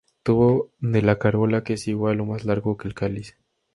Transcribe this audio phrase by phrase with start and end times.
[0.23, 3.37] Tubo de la corola que es igual o más largo que el cáliz.